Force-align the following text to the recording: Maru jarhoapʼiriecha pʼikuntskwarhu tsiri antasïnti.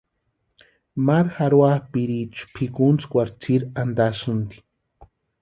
Maru 1.05 1.29
jarhoapʼiriecha 1.35 2.43
pʼikuntskwarhu 2.55 3.35
tsiri 3.41 3.65
antasïnti. 3.83 4.57